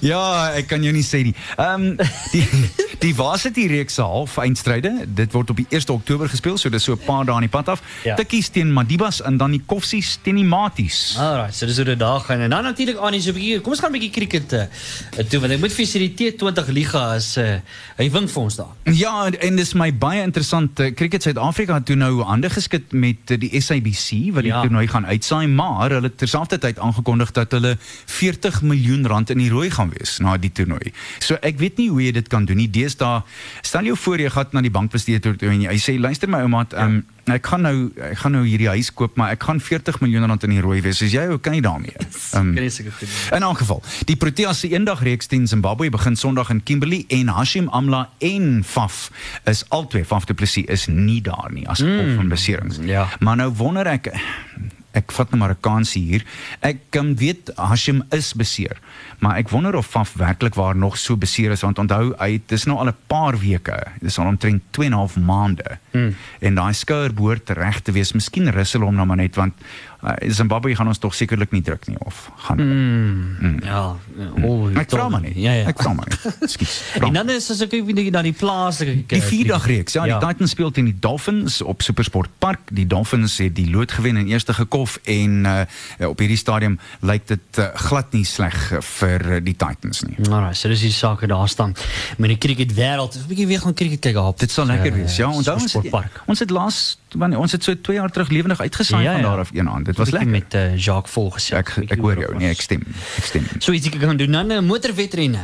[0.00, 1.34] ja, ek kan jou nie sê nie.
[1.56, 1.94] Ehm
[2.32, 2.42] die
[3.00, 6.84] die Varsity reeks se half eindstryde, dit word op die 1 Oktober gespeel, so dis
[6.84, 7.82] so 'n paar dae aan die pad af.
[8.04, 8.14] Ja.
[8.14, 11.16] Tikkies teen Madibas en dan die Koffsies teen die Maties.
[11.18, 12.40] Alright, so dis hoe dit daar gaan.
[12.40, 15.24] En dan natuurlik aan die so 'n bietjie, kom ons gaan 'n bietjie cricket uh,
[15.28, 17.58] toe want ek moet vir die T20 liga is uh,
[17.96, 18.74] hy wink vir ons daar.
[18.84, 20.80] Ja, en- en dis my baie interessant.
[20.80, 24.60] Uh, Cricket Suid-Afrika toe nou hande geskit met uh, die SABC wat die Ja.
[24.62, 27.76] toernooi gaan uitsaai, maar hulle het terselfdertyd aangekondig dat hulle
[28.06, 30.92] 40 miljoen rand in die rooi gaan wees na die toernooi.
[31.20, 32.68] So ek weet nie hoe jy dit kan doen nie.
[32.90, 33.22] Deesdae
[33.62, 36.64] stel jou voor jy gaan na die bankbestuurder toe en jy sê luister my ouma,
[36.82, 37.74] um, ek gaan nou
[38.10, 40.80] ek gaan nou hierdie huis koop, maar ek gaan 40 miljoen rand in die rooi
[40.82, 40.98] wees.
[41.04, 41.94] Is jy okay daarmee?
[42.30, 43.08] Um, Kan seker goed.
[43.08, 43.36] nie.
[43.36, 47.66] in elk geval, die Proteas se eendagreeks teen Zimbabwe begin Sondag in Kimberley en Hashim
[47.74, 49.10] Amla en Faf
[49.50, 52.78] is albei Faf du Plessis is nie daar nie as gevolg mm, van beserings.
[52.86, 53.08] ja.
[53.18, 54.12] Maar nou wonder ek
[54.92, 56.24] ek vat nou maar 'n kans hier.
[56.60, 58.78] Ek um, weet Hashim is beseer,
[59.18, 62.66] maar ek wonder of Faf werklik waar nog so beseer is want onthou hy dis
[62.66, 65.78] nou al 'n paar weke, dis al omtrent 2 en 'n half maande.
[65.92, 66.14] Mm.
[66.40, 68.12] En daai skouer behoort reg te wees.
[68.12, 69.54] Miskien rus hulle hom nou maar net want
[70.32, 73.60] Zimbabwe gaan ons tog sekerlik nie druk nie of gaan Mm.
[73.64, 74.44] Ja, ja.
[74.44, 75.32] Oh, Ek vra maar net.
[75.36, 75.66] Ja ja.
[75.66, 76.08] Ek vra maar
[77.00, 80.18] En dan is as ek weer na die plaaslike Die vierdagreeks, ja, Ja.
[80.18, 82.58] die Titans speel teen die Dolphins op Supersport Park.
[82.72, 87.26] Die Dolphins het die lood gewen in eerste gekof en uh, op hierdie stadium lyk
[87.26, 90.16] dit uh, glad nie sleg uh, vir uh, die Titans nie.
[90.30, 91.74] Alright, so dis die sake daar staan.
[92.18, 94.38] Met die cricket wêreld, 'n bietjie weer gaan cricket kyk op.
[94.38, 95.16] Dit sal lekker wees.
[95.16, 96.22] Ja, onthou ons het, Sportpark.
[96.26, 99.26] ons het laas wanneer ons het so 2 jaar terug lewendig uitgesaai Ja, van ja.
[99.28, 99.82] daar af een aan.
[99.82, 100.28] Dit was lekker.
[100.30, 101.56] met uh, Jacques volgesê.
[101.56, 102.36] Ek ek hoor jou.
[102.36, 102.82] Nee, ek stem.
[103.16, 103.46] Ek stem.
[103.58, 105.38] So ietsie kan doen dan 'n motorwedrenne.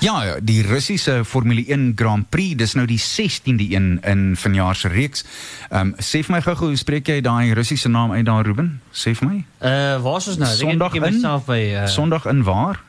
[0.00, 4.88] Ja, die Russiese Formule 1 Grand Prix, dis nou die 16de een in vanjaar se
[4.88, 5.24] reeks.
[5.70, 8.80] Ehm um, sê vir my gou-gou, hoe spreek jy daai Russiese naam uit daar Ruben?
[8.92, 9.44] Sê vir my.
[9.60, 10.54] Uh waar is ons nou?
[10.56, 11.12] Sondag ek in?
[11.14, 12.80] myself by uh, Sondag in waar?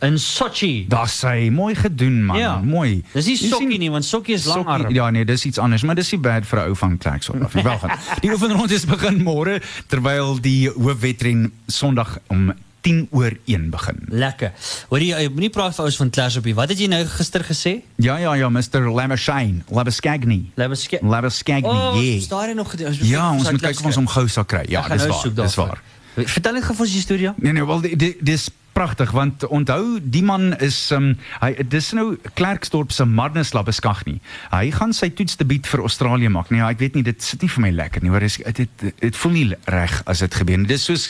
[0.00, 0.86] In Sochi.
[0.88, 2.56] Daar sê mooi gedoen man, Ja.
[2.62, 3.02] mooi.
[3.12, 4.94] Dis nie Jy sokkie sien- nie, want sokkie is langarm.
[4.94, 7.54] Ja nee, dis iets anders, maar bad vir 'n ou van Klerksdorp af.
[7.54, 7.62] nie.
[7.64, 7.98] Wel gaan.
[8.20, 13.96] Die oefenrondes begin môre terwyl die hoofwedren Sondag om 10 oor 1 begin.
[14.08, 14.52] Lekker.
[14.88, 16.54] Hoor jy, jy moenie praat vir van Clash op hier.
[16.54, 17.82] Wat het jy nou gister gesê?
[17.96, 18.88] Ja ja ja, Mr.
[18.90, 20.50] Labashine, Labascagni.
[20.54, 20.98] Labaske.
[21.02, 22.16] Labascagni, Oh, yeah.
[22.16, 22.74] is daar nog?
[23.02, 24.64] Ja, ons moet kyk of ons hom gou sal kry.
[24.68, 25.82] Ja, gaan dis nou waar.
[26.14, 26.30] Dis.
[26.32, 27.30] Vertel net gou vir ons die storie.
[27.36, 31.10] Nee nee, wel die- die- dis pragtig want onthou die man is um,
[31.42, 34.18] hy dis nou Klerksdorp se Marnus Labeskagni.
[34.52, 36.52] Hy gaan sy toetsdebuut vir Australië maak.
[36.54, 38.22] Nee, ek weet nie dit sit nie vir my lekker nie, hoor.
[38.22, 40.70] Dit dit dit voel nie reg as dit gebeur nie.
[40.70, 41.08] Dis soos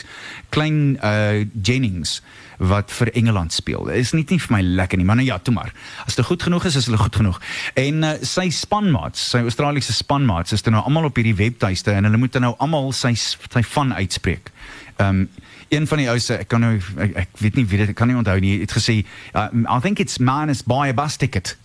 [0.55, 2.19] klein uh Jennings
[2.59, 3.87] wat vir Engeland speel.
[3.93, 5.71] Is nie nie vir my lekker nie, maar nou ja, toe maar.
[6.05, 7.39] As dit goed genoeg is, is hulle goed genoeg.
[7.79, 12.19] En uh, sy spanmaats, sy Australiese spanmaats is nou almal op hierdie webtuiste en hulle
[12.19, 14.51] moet nou almal sy sy van uitspreek.
[14.97, 15.29] Ehm um,
[15.69, 18.07] een van die ouse, ek kan nou ek, ek weet nie wie dit ek kan
[18.07, 19.03] nie onthou nie, het gesê
[19.35, 21.55] uh, I think it's minus buy a bus ticket.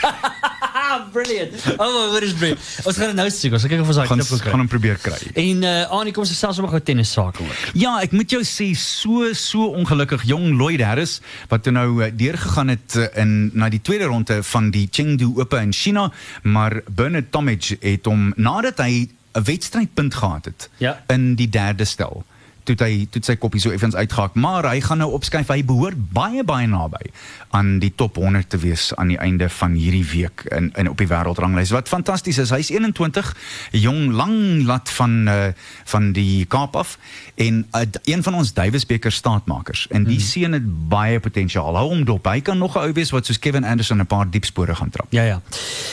[1.12, 1.52] Brilliant.
[1.78, 2.60] Oh, wat is brilliant.
[2.84, 3.52] Ons gaan dit nou soek.
[3.56, 4.58] Ons gaan kyk of ons daai gaan knip kan gaan kry.
[4.62, 5.18] hom probeer kry.
[5.42, 7.60] En uh Annie kom se selfs sommer gou tennis sake ook.
[7.78, 11.18] Ja, ek moet jou sê so so ongelukkig jong Lloyd Harris
[11.52, 15.30] wat toe nou uh, deurgegaan het uh, in na die tweede ronde van die Chengdu
[15.36, 16.08] Ope in China,
[16.42, 20.98] maar Bernard Tomic het hom nadat hy 'n wedstrydpunt gehad het Ja.
[21.08, 22.24] in die derde stel
[22.70, 25.48] toe hy toe sy koppie so effens uitgehak, maar hy gaan nou opskuif.
[25.48, 27.10] Hy behoort baie baie naby
[27.56, 30.98] aan die top 100 te wees aan die einde van hierdie week in in op
[30.98, 31.72] die wêreldranglys.
[31.74, 33.34] Wat fantasties is, hy's 21,
[33.72, 35.50] 'n jong lang lat van uh,
[35.84, 36.98] van die Kaap af
[37.34, 39.86] en uh, een van ons Davis beker staatmakers.
[39.90, 40.24] En die mm.
[40.24, 41.76] seun het baie potensiaal.
[41.76, 42.26] Hou hom dop.
[42.26, 44.90] Hy kan nog 'n ou wees wat soos Kevin Anderson 'n paar diep spore gaan
[44.90, 45.06] trap.
[45.10, 45.40] Ja ja.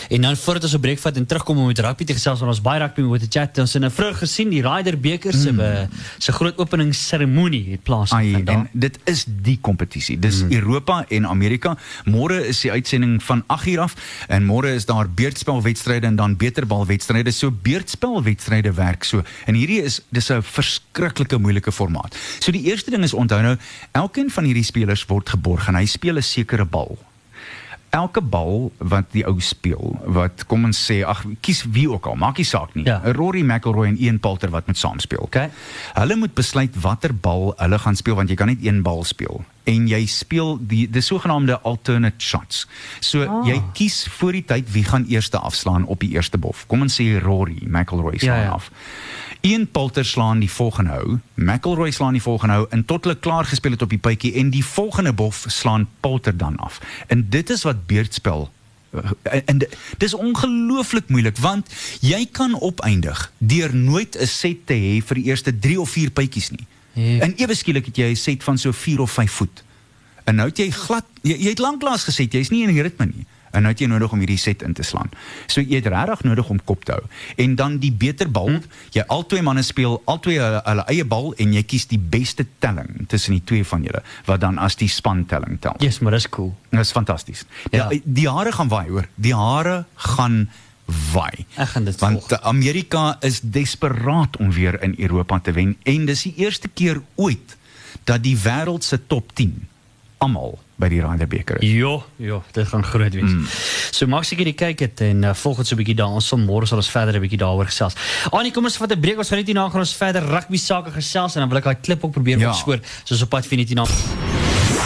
[0.09, 2.51] En dan voordat ons 'n breek vat en terugkom om met rugby te gesels, want
[2.51, 3.57] ons baie rugby moet te chat.
[3.57, 5.89] Ons het nou vroeg gesien die Ryder beker se mm.
[6.17, 8.49] se groot openingsseremonie het plaasgevind.
[8.49, 10.19] En dit is die kompetisie.
[10.19, 10.51] Dis mm.
[10.59, 11.75] Europa en Amerika.
[12.05, 13.95] Môre is die uitsending van 8uur af
[14.27, 17.31] en môre is daar beurtspelwedstryde en dan beterbalwedstryde.
[17.31, 19.23] So beurtspelwedstryde werk so.
[19.45, 22.15] En hierdie is dis 'n verskriklike moeilike formaat.
[22.39, 23.57] So die eerste ding is onthou nou,
[23.91, 26.97] elkeen van hierdie spelers word geborg en hy speel 'n sekere bal
[27.97, 32.17] elke bal wat die ou speel, wat kom ons sê, ag kies wie ook al,
[32.19, 32.85] maak nie saak nie.
[32.87, 33.01] Ja.
[33.17, 35.25] Rory McIlroy en Ian Poulter wat moet saam speel.
[35.27, 35.49] Okay.
[35.97, 39.43] Hulle moet besluit watter bal hulle gaan speel want jy kan net een bal speel
[39.67, 42.65] en jy speel die die sogenaamde alternate shots.
[42.99, 43.45] So Ah.
[43.47, 46.63] jy kies voor die tyd wie gaan eerste afslaan op die eerste bof.
[46.67, 48.49] Kom ons sê Rory McIlroy slaan Ja, ja.
[48.51, 48.71] af.
[49.41, 53.45] Ian Poulter slaan die volgende hou, McIlroy slaan die volgende hou en tot hulle klaar
[53.45, 56.79] gespeel het op die puitjie en die volgende bof slaan Poulter dan af.
[57.07, 58.49] En dit is wat beurtspel
[58.93, 61.67] uh, en, en di- dis ongelooflik moeilik want
[62.01, 66.09] jy kan opeindig deur nooit 'n set te hê vir die eerste 3 of 4
[66.11, 66.65] puitjies nie.
[66.97, 67.21] Ja.
[67.27, 69.63] En ewe skielik het jy 'n set van so 4 of 5 voet.
[70.23, 73.05] En nou het jy glad jy, jy het lanklaas geset, jy's nie in die ritme
[73.05, 73.25] nie.
[73.55, 75.09] En nou het jy nodig om hierdie set in te slaan.
[75.47, 77.03] So jy het regtig nodig om kop te hou.
[77.41, 78.61] En dan die beter bal, hm?
[78.91, 81.99] jy al twee manne speel al twee hulle, hulle eie bal en jy kies die
[81.99, 85.75] beste telling tussen die twee van julle wat dan as die span telling tel.
[85.79, 86.53] Yes, maar dis cool.
[86.69, 87.45] Dit is fantasties.
[87.71, 87.77] Ja.
[87.77, 87.89] Ja.
[87.89, 89.07] Die, die hare gaan waai hoor.
[89.15, 90.49] Die hare gaan
[91.13, 91.45] waai.
[91.55, 92.31] Ek gaan dit Want volg.
[92.31, 97.01] eh, Amerika is desperaat om weer in Europa te wen en dis die eerste keer
[97.15, 97.57] ooit
[98.03, 99.67] dat die wêreld se top 10
[100.17, 101.69] almal by die Ryder beker is.
[101.71, 103.23] Ja, ja, dit gaan groot wees.
[103.31, 103.45] Mm.
[103.91, 106.07] So maak seker jy kyk dit en uh, volg ons so 'n bietjie daar.
[106.13, 107.95] Ons sal môre sal ons verder 'n bietjie daaroor gesels.
[108.31, 109.17] Annie, kom ons vat 'n breek.
[109.17, 111.81] Ons gaan net hierna gaan ons verder rugby sake gesels en dan wil ek daai
[111.81, 112.49] klip ook probeer Ja.
[112.49, 113.85] opskoor soos op pad vir net hierna.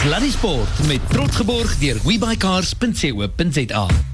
[0.02, 4.11] Sluddy Sport met trots geborg deur webycars.co.za.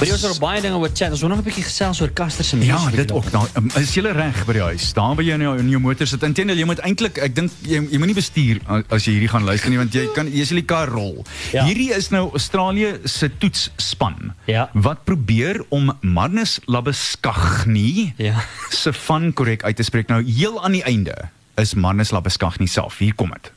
[0.00, 1.10] Maar jy het oor baie dinge oor chat.
[1.12, 2.96] Ons wil nog 'n bietjie gesels oor Caster se Ja, mense.
[2.96, 3.30] dit ook.
[3.32, 4.92] Nou, um, is jy reg by die huis?
[4.92, 6.22] Daar by jou in jou, in jou motor sit.
[6.22, 9.68] Inteendeel, jy moet eintlik, ek dink jy jy moenie bestuur as jy hierdie gaan luister
[9.70, 11.24] nie want jy kan jy sal die kar rol.
[11.52, 11.64] Ja.
[11.64, 14.70] Hierdie is nou Australië se toetsspan Ja.
[14.74, 18.40] wat probeer om Marnus Labuschagne Ja.
[18.70, 20.08] se van korrek uit te spreek.
[20.08, 21.14] Nou heel aan die einde
[21.56, 22.98] is Marnus Labuschagne self.
[22.98, 23.52] Hier kom dit.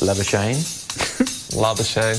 [0.00, 0.79] Labashane.
[1.52, 2.18] Labashane.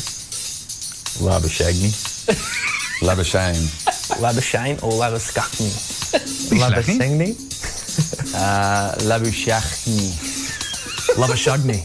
[1.21, 1.91] Labashagni.
[3.01, 3.67] Labashane.
[4.21, 5.69] Labashane or Labaskakni.
[6.59, 7.35] Labashane.
[8.35, 10.11] Uh, Labushachni.
[11.15, 11.79] Labashagni.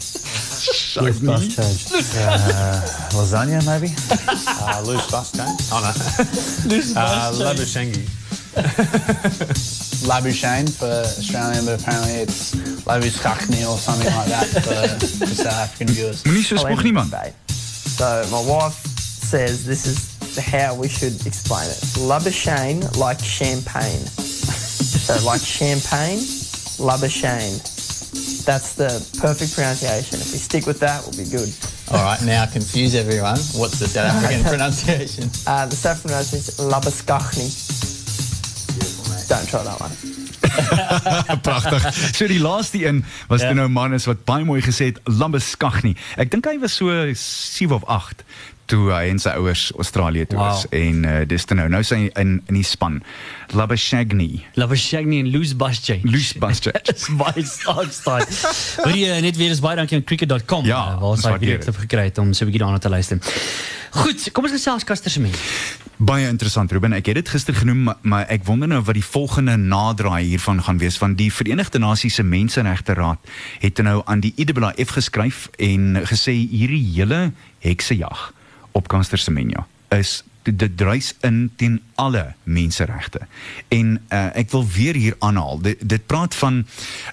[1.01, 1.91] Loose bus change.
[2.17, 2.81] Uh,
[3.15, 3.93] lasagna, maybe?
[4.37, 5.61] Uh, loose bus change.
[5.71, 5.91] Oh no.
[6.69, 7.31] Loose uh,
[10.03, 10.67] Labashangi.
[10.67, 12.55] Labushane for Australian, but apparently it's
[12.85, 16.23] Labuskakni or something like that for, for South African viewers.
[16.23, 17.07] Moenie so spog nie man.
[17.47, 21.77] So my wife says this is how we should explain it.
[21.97, 24.05] Labashane like champagne.
[24.07, 26.19] so like champagne,
[26.79, 27.75] Labashane.
[28.45, 28.87] That's the
[29.19, 30.19] perfect pronunciation.
[30.19, 31.51] If we stick with that, we'll be good.
[31.91, 33.37] All right, now confuse everyone.
[33.59, 35.29] What's the South African pronunciation?
[35.45, 37.76] Uh, the South pronunciation is Labaskachni.
[39.27, 39.91] Don't try that one.
[41.41, 41.93] Pragtig.
[42.15, 43.47] So die laaste een was Ja.
[43.47, 43.53] ja.
[43.53, 45.95] nou Manus wat baie mooi gesê het Lambeskagni.
[46.15, 48.23] Ek dink hy was so 7 of 8
[48.67, 50.51] toe hy en sy ouers Australië toe Wow.
[50.53, 53.01] was en uh, dis toe nou nou sy in in die span
[53.55, 54.43] Labashagni.
[54.59, 56.03] Labashagni en Loose Change.
[56.03, 56.83] Loose change.
[56.91, 58.27] Dis baie sterk staan.
[58.83, 61.39] Wil jy eh, net weer eens baie dankie aan cricket.com Ja, eh, waar ons daai
[61.39, 63.19] direk gekry het om so 'n bietjie daarna te luister.
[63.91, 65.39] Goed, kom ons gesels Caster se mense.
[65.97, 66.93] Baie interessant Ruben.
[66.93, 70.61] Ek het dit gister genoem, maar, maar ek wonder nou wat die volgende nadraai hiervan
[70.63, 73.19] gaan wees van die Verenigde Nasies se Menseregte Raad
[73.59, 78.36] het nou aan die IAAF geskryf en gesê hierdie hele heksejag
[78.77, 83.19] op Caster Semenya is dit druis in teen alle menseregte.
[83.73, 85.59] En uh, ek wil weer hier aanhaal.
[85.65, 86.61] Dit, dit praat van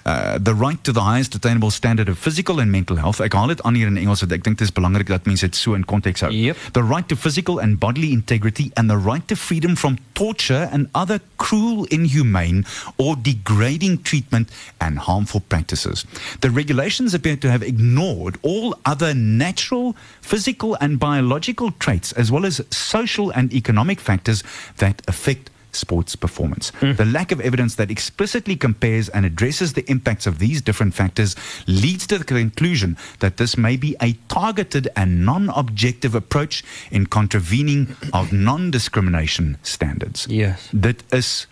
[0.05, 3.19] uh, the right to the highest attainable standard of physical and mental health.
[3.25, 5.45] Ek haal dit aan hier in Engels want ek dink dit is belangrik dat mense
[5.47, 6.31] dit so in konteks hou.
[6.33, 6.57] Yep.
[6.77, 10.87] The right to physical and bodily integrity and the right to freedom from torture and
[10.93, 12.65] other cruel, inhumane,
[12.97, 16.05] or degrading treatment and harmful practices.
[16.41, 22.45] The regulations appear to have ignored all other natural, physical, and biological traits, as well
[22.45, 24.43] as social and economic factors
[24.77, 26.71] that affect sports performance.
[26.79, 31.35] The lack of evidence that explicitly compares and addresses the impacts of these different factors
[31.67, 37.05] leads to the conclusion that this may be a targeted and non objective approach in
[37.05, 40.25] contravening of non discrimination standards.
[40.29, 40.69] Yes.
[40.71, 41.47] Dit is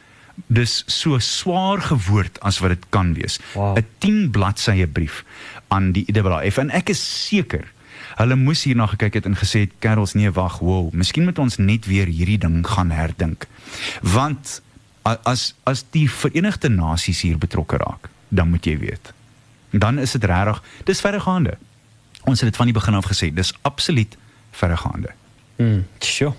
[0.48, 3.40] dis so swaar gewoord as wat dit kan wees.
[3.54, 3.78] Wow.
[3.78, 5.24] 'n 10 bladsye brief
[5.68, 7.73] aan die IAAF en ek is seker
[8.20, 11.58] hulle moes hierna gekyk het en gesê het kerels nee wag, wow, miskien moet ons
[11.58, 13.48] net weer hierdie ding gaan herdink.
[14.02, 14.62] Want
[15.04, 19.14] as as die Verenigde Nasies hier betrokke raak, dan moet jy weet.
[19.72, 21.58] Dan is dit regtig, dis verregaande.
[22.24, 24.18] Ons het dit van die begin af gesê, dis absoluut
[24.52, 25.12] verregaande.
[25.58, 26.34] Mm, sure.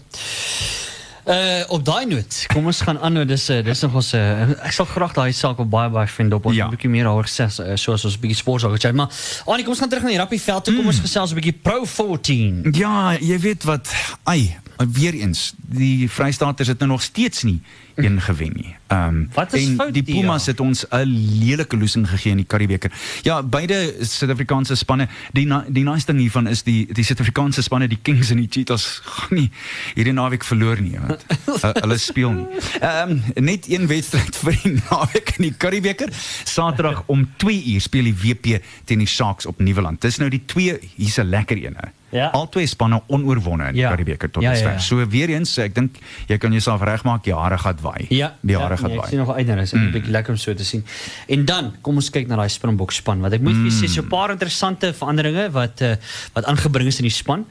[1.24, 4.50] Uh op daai noot, kom ons gaan aan nou dis uh, dis nog ons uh,
[4.60, 6.66] ek sal graag daai saak op baie baie vind op ons Ja.
[6.66, 9.08] 'n bietjie meer daaroor gesê uh, soos ons 'n bietjie sport sal maar
[9.46, 11.84] Annie kom ons gaan terug na die rugbyveld toe kom ons gesels 'n bietjie Pro
[11.84, 12.68] 14.
[12.76, 13.88] Ja, jy weet wat,
[14.24, 17.60] ai, weer eens, die Vrystaaters het nou nog steeds nie
[17.94, 18.74] een gewen nie.
[18.87, 20.50] Ehm Wat is en fout die Pumas ja?
[20.50, 21.04] het ons 'n
[21.38, 22.92] lelike losing gegee in die Karibeker.
[23.22, 27.88] Ja, beide Suid-Afrikaanse spanne, die na, die nice ding hiervan is die die Suid-Afrikaanse spanne,
[27.88, 29.50] die Kings en die Cheetahs gaan nie
[29.94, 31.24] hierdie naweek verloor nie, want
[31.64, 32.46] uh, hulle speel nie.
[32.80, 36.08] Ehm net een wedstryd vir die naweek in die Karibeker.
[36.44, 40.00] Saterdag om 2 uur speel die WP teen die Sharks op Nieuweland.
[40.00, 41.76] Dis nou die twee, hier's 'n lekker een.
[41.76, 41.88] hè.
[42.14, 42.29] Ja.
[42.31, 43.90] Al twee spanne onoorwonne in die Ja.
[43.90, 44.68] Karibeker tot Ja, dusver.
[44.68, 44.81] ja, ja.
[44.81, 45.96] So weer eens, ek dink
[46.31, 48.07] jy kan jouself regmaak, die hare gaan waai.
[48.09, 49.11] Ja, die hare ja, gaan nee, ek waai.
[49.11, 49.90] sien nog uit na dis 'n Mm.
[49.92, 50.85] bietjie lekker om so te sien.
[51.29, 54.00] En dan kom ons kyk na daai Springbok span want ek moet julle sê so
[54.03, 55.96] 'n paar interessante veranderinge wat uh,
[56.35, 57.44] wat aangebring is in die span.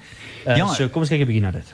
[0.48, 0.68] Uh, Ja.
[0.74, 1.66] so kom ons kyk 'n bietjie na dit.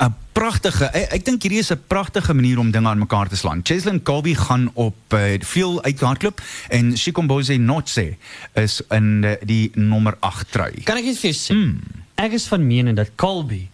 [0.00, 3.36] 'n pragtige ek, ek dink hierdie is 'n pragtige manier om dinge aan mekaar te
[3.36, 3.60] slaan.
[3.62, 8.16] Cheslin Colby gaan op uh, veel uithardloop en Shikomboze Notse
[8.54, 10.82] is in uh, die nommer 8 trui.
[10.84, 12.03] Kan ek net vir jou sê?
[12.20, 13.64] Ek is van mening dat Colby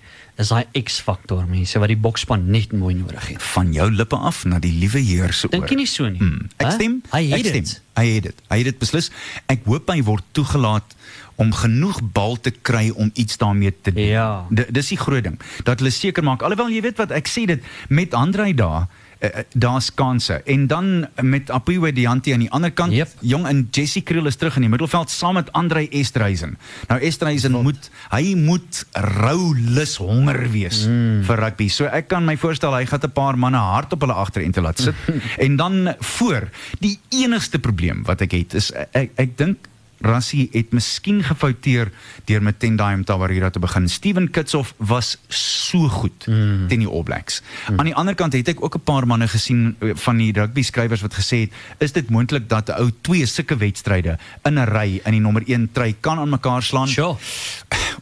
[0.41, 3.43] is daai X-faktor mense wat die boksspan net mooi nodig het.
[3.53, 5.53] Van jou lippe af na die liewe Heer se oor.
[5.53, 6.21] Dink jy nie so nie?
[6.23, 6.47] Hmm.
[6.57, 7.01] Ek stem.
[7.13, 7.75] Hy het dit.
[7.99, 8.41] Hy het dit.
[8.49, 9.11] Hy het dit beslis.
[9.53, 10.97] Ek hoop hy word toegelaat
[11.41, 14.09] om genoeg bal te kry om iets daarmee te doen.
[14.09, 14.31] Ja.
[14.49, 15.37] D dis die groot ding.
[15.69, 16.45] Dat hulle seker maak.
[16.47, 18.89] Alhoewel jy weet wat ek sê dit met Andrei daar
[19.21, 23.09] uh, daar's kanse en dan met Apuwe Dianti aan die ander kant Yep.
[23.21, 26.57] jong en Jesse Kriel is terug in die middelveld saam met Andrei Estreisen.
[26.89, 28.85] Nou Estreisen moet hy moet
[29.21, 31.23] rou lus honger wees mm.
[31.29, 31.69] vir rugby.
[31.69, 34.79] So ek kan my voorstel hy gaan 'n paar manne hard op hulle agterente laat
[34.79, 34.95] sit
[35.45, 36.49] en dan voor.
[36.81, 39.70] Die enigste probleem wat ek het is ek ek dink
[40.01, 41.91] Rassie het miskien gefouteer
[42.25, 43.89] deur met Tendai Tawarira te begin.
[43.89, 46.69] Steven Kitsoff was so goed mm.
[46.69, 47.43] teen die All Blacks.
[47.69, 47.79] Mm.
[47.79, 50.63] Aan die ander kant het ek ook 'n paar manne gesien eh, van die rugby
[50.63, 54.65] skrywers wat gesê het, is dit moontlik dat 'n ou twee sulke wedstryde in 'n
[54.65, 56.89] ry in die nommer 1 try kan aan mekaar slaan?
[56.89, 57.17] Sure.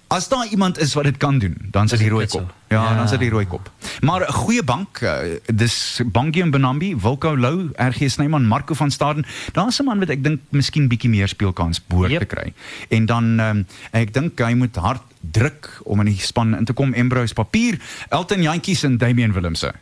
[0.06, 2.54] As daar iemand is wat dit kan doen, dan sit die rooi kop.
[2.68, 2.94] Ja, Ja.
[2.96, 3.70] dan sit die rooi kop.
[4.00, 5.18] Maar 'n goeie bank, uh,
[5.54, 9.24] dis Bankie en Benambi, Wilco Lou, RG Snyman, Marco van Staden.
[9.52, 12.20] Daar's 'n man wat ek dink miskien bietjie meer speelkans behoort Yep.
[12.20, 12.52] te kry.
[12.88, 16.72] En dan um, ek dink hy moet hard druk om in die span in te
[16.72, 16.92] kom.
[16.94, 19.72] Embrose Papier, Elton Jantjies en Damian Willemse.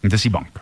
[0.00, 0.60] Dis die bank.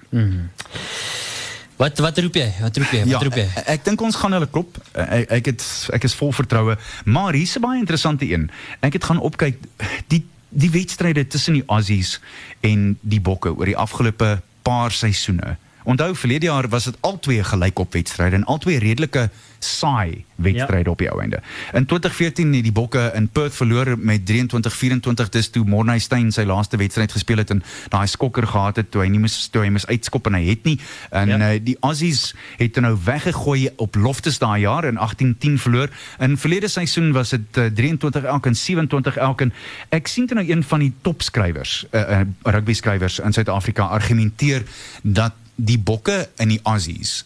[1.77, 2.47] Wat wat roep jy?
[2.61, 3.03] Wat roep jy?
[3.11, 3.45] Wat roep jy?
[3.45, 4.79] ek, ek dink ons gaan hulle klop.
[4.97, 5.67] Ek ek het
[5.99, 8.51] ek is vol vertroue, maar hier's 'n baie interessante een.
[8.81, 9.61] Ek het gaan opkyk
[10.09, 12.21] die die wedstryde tussen die Aussies
[12.61, 15.57] en die Bokke oor die afgelope paar seisoene.
[15.87, 19.29] Onthou verlede jaar was dit albei gelykop wedstryde en albei redelike
[19.62, 20.90] saai wedstryde ja.
[20.90, 21.38] op die ou einde.
[21.72, 26.42] In 2014 het die Bokke in Perth verloor met 23-24 dis toe Morney Steyn sy
[26.46, 27.62] laaste wedstryd gespeel het en
[27.94, 30.66] daai skokker gehad het toe hy nie moes toe hy moes uitskop en hy het
[30.68, 30.77] nie.
[31.11, 31.38] En Ja.
[31.55, 35.88] uh, die Aussies het hom nou weggegooi op Loftus daai jaar in 18-10 verloor.
[36.18, 39.53] In verlede seisoen was dit uh, 23 elk en 27 elk en
[39.94, 44.62] ek sien toe nou een van die topskrywers uh, uh, rugby skrywers in Suid-Afrika argumenteer
[45.03, 47.25] dat die bokke in die Aussies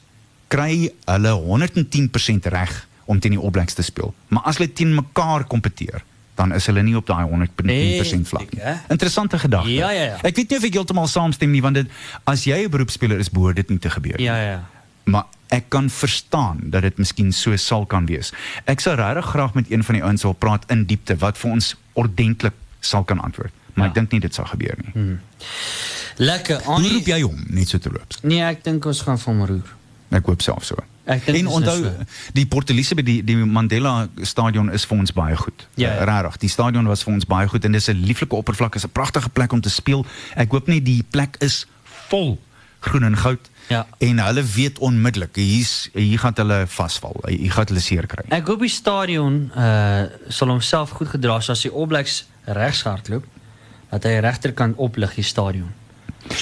[0.48, 4.14] kry hulle 110% reg om teen die All Blacks te speel.
[4.28, 6.02] Maar as hulle teen mekaar kompeteer,
[6.38, 8.62] dan is hulle nie op daai 110% Nee, vlak nie.
[8.88, 9.70] Interessante gedagte.
[9.74, 10.18] Ja, ja, ja.
[10.22, 11.90] Ek weet nie of ek heeltemal saamstem nie want dit
[12.24, 14.24] as jy 'n beroepspeler is, behoort dit nie te gebeur nie.
[14.26, 14.64] Ja ja.
[15.04, 18.32] Maar ek kan verstaan dat dit miskien so sal kan wees.
[18.64, 21.50] Ek sou regtig graag met een van die ouens wil praat in diepte wat vir
[21.50, 23.52] ons ordentlik sal kan antwoord.
[23.74, 23.90] Maar Ja.
[23.90, 24.92] ek dink nie dit sal gebeur nie.
[24.92, 25.20] Hmm.
[26.20, 26.62] Lekker.
[26.68, 28.16] Hoe roep jy hom net so te loop?
[28.22, 29.76] Nee, ek dink ons gaan van roer.
[30.10, 30.76] Ek hoop self so.
[31.10, 35.36] Ek en onthou net die Port Elizabeth die die Mandela stadion is vir ons baie
[35.40, 35.64] goed.
[35.80, 36.02] Ja, ja.
[36.02, 38.84] Uh, Regtig, die stadion was vir ons baie goed en dis 'n lieflike oppervlak, is
[38.84, 40.04] 'n pragtige plek om te speel.
[40.36, 41.66] Ek hoop net die plek is
[42.08, 42.38] vol
[42.80, 43.50] groen en goud.
[43.68, 43.86] Ja.
[43.98, 47.16] En hulle weet onmiddellik hier's hier gaan hulle vasval.
[47.26, 48.24] Hier gaan hulle seer kry.
[48.28, 52.82] Ek hoop die stadion uh sal homself goed gedra so as die All Blacks regs
[52.82, 53.24] hardloop
[53.90, 55.79] dat hy regterkant oplig die stadion.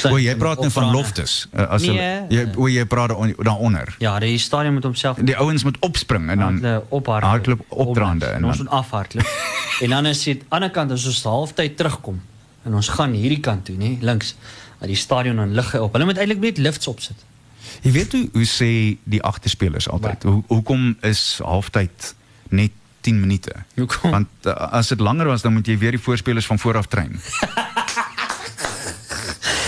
[0.08, 0.90] O, jy praat nou van.
[0.92, 1.48] Loftus.
[1.52, 3.94] Uh, as Nee, hulle jy o, jy praat daar daaronder.
[4.02, 7.30] Ja, die stadion moet homself Die ouens moet opspring en dan ophardloop.
[7.30, 9.30] hardloop opdraande en en ons moet afhardloop.
[9.84, 12.20] en dan is dit aan die ander kant as ons halftyd terugkom
[12.68, 14.34] en ons gaan hierdie kant toe, nê, links,
[14.78, 15.92] dat die stadion dan lig op.
[15.96, 17.24] Hulle moet eintlik net lifts opsit.
[17.82, 18.70] Jy weet hoe hoe sê
[19.04, 20.22] die agterspelers altyd.
[20.28, 22.14] Hoe hoekom is halftyd
[22.48, 23.52] net 10 minute.
[23.76, 24.10] Hoekom?
[24.10, 26.86] Want uh, as dit langer was dan moet jy weer die voorspelers van voor af
[26.86, 27.16] train.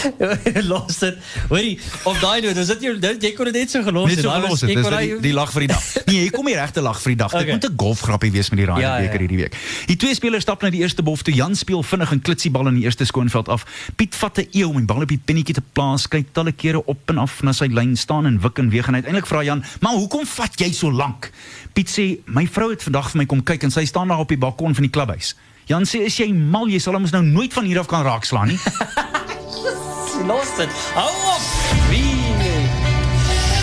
[0.70, 1.16] los dit.
[1.48, 4.16] Hoorie, op daai noot, was dit jou dit- jy kon dit net so gelos Net
[4.16, 4.24] het.
[4.24, 4.70] so Daai was- gelos het.
[4.70, 5.82] Dis die, die lag vir die dag.
[6.10, 7.30] Nee, hier kom die regte lag vir die dag.
[7.30, 7.52] Dit Okay.
[7.52, 9.26] moet 'n golfgrappie wees met die Ryder Ja, ja, beker ja.
[9.28, 9.54] hierdie week.
[9.86, 11.34] Die twee spelers stap na die eerste bof toe.
[11.34, 13.64] Jan speel vinnig 'n klitsiebal in die eerste skoonveld af.
[13.96, 16.08] Piet vat 'n eeu om die bal op die pennetjie te plaas.
[16.08, 18.94] Kyk talle kere op en af na sy lyn staan en wik en weeg en
[18.94, 21.30] uiteindelik vra Jan: "Maar hoekom vat jy so lank?"
[21.72, 24.28] Piet sê: "My vrou het vandag vir my kom kyk en sy staan daar op
[24.28, 25.34] die balkon van die klubhuis."
[25.66, 26.66] Jan sê: "Is jy mal?
[26.68, 28.58] Jy sal hom nou nooit van hier af kan raakslaan nie."
[30.26, 30.70] los dit.
[30.94, 31.42] Hou op.
[31.88, 32.18] Wie?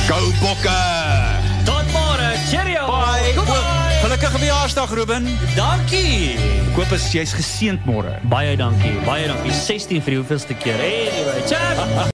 [0.07, 0.79] Go Bokke!
[1.65, 2.29] Tot môre.
[2.49, 2.85] Cheerio.
[2.87, 3.33] Bye.
[3.35, 3.87] Goodbye.
[4.01, 5.37] Gelukkige verjaarsdag Ruben.
[5.55, 6.37] Dankie.
[6.37, 8.13] Ek hoop as jy's geseënd môre.
[8.29, 8.93] Baie dankie.
[9.07, 9.51] Baie dankie.
[9.51, 10.79] 16 vir die hoeveelste keer.
[10.79, 11.81] Anyway, chat.